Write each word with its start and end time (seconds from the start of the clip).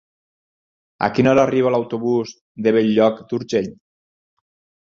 A 1.07 1.09
quina 1.17 1.33
hora 1.33 1.43
arriba 1.49 1.73
l'autobús 1.75 2.33
de 2.69 2.75
Bell-lloc 2.79 3.23
d'Urgell? 3.29 3.71